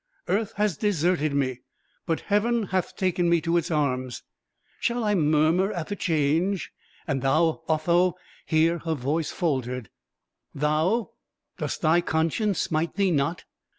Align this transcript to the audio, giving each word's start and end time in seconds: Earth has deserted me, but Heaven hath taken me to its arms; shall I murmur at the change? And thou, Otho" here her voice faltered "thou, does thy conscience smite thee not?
Earth 0.27 0.53
has 0.53 0.77
deserted 0.77 1.31
me, 1.35 1.61
but 2.07 2.21
Heaven 2.21 2.63
hath 2.63 2.95
taken 2.95 3.29
me 3.29 3.39
to 3.41 3.55
its 3.55 3.69
arms; 3.69 4.23
shall 4.79 5.03
I 5.03 5.13
murmur 5.13 5.71
at 5.71 5.89
the 5.89 5.95
change? 5.95 6.71
And 7.05 7.21
thou, 7.21 7.61
Otho" 7.69 8.15
here 8.43 8.79
her 8.79 8.95
voice 8.95 9.29
faltered 9.29 9.91
"thou, 10.55 11.11
does 11.59 11.77
thy 11.77 12.01
conscience 12.01 12.59
smite 12.59 12.95
thee 12.95 13.11
not? 13.11 13.43